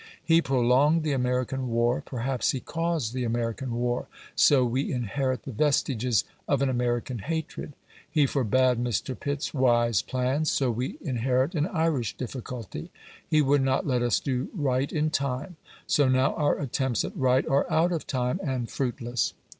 [0.23, 5.51] He prolonged the American War, perhaps he caused the American War, so we inherit the
[5.51, 7.73] vestiges of an American hatred;
[8.09, 9.13] he forbade Mr.
[9.19, 12.89] Pitt's wise plans, so we inherit an Irish difficulty.
[13.29, 17.47] He would not let us do right in time, so now our attempts at right
[17.47, 19.35] are out of time and fruitless.